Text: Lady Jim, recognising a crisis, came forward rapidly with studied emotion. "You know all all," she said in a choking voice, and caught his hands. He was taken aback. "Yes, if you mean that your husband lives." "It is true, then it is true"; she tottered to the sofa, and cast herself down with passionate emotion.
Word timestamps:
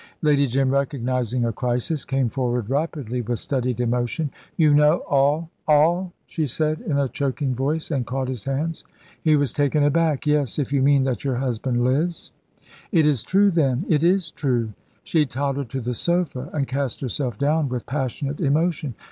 Lady 0.23 0.47
Jim, 0.47 0.71
recognising 0.71 1.45
a 1.45 1.53
crisis, 1.53 2.05
came 2.05 2.27
forward 2.27 2.71
rapidly 2.71 3.21
with 3.21 3.37
studied 3.37 3.79
emotion. 3.79 4.31
"You 4.57 4.73
know 4.73 5.03
all 5.07 5.51
all," 5.67 6.11
she 6.25 6.47
said 6.47 6.79
in 6.81 6.97
a 6.97 7.07
choking 7.07 7.53
voice, 7.53 7.91
and 7.91 8.03
caught 8.03 8.27
his 8.27 8.45
hands. 8.45 8.83
He 9.21 9.35
was 9.35 9.53
taken 9.53 9.83
aback. 9.83 10.25
"Yes, 10.25 10.57
if 10.57 10.73
you 10.73 10.81
mean 10.81 11.03
that 11.03 11.23
your 11.23 11.35
husband 11.35 11.83
lives." 11.83 12.31
"It 12.91 13.05
is 13.05 13.21
true, 13.21 13.51
then 13.51 13.85
it 13.89 14.03
is 14.03 14.31
true"; 14.31 14.73
she 15.03 15.27
tottered 15.27 15.69
to 15.69 15.81
the 15.81 15.93
sofa, 15.93 16.49
and 16.51 16.67
cast 16.67 17.01
herself 17.01 17.37
down 17.37 17.69
with 17.69 17.85
passionate 17.85 18.39
emotion. 18.39 18.95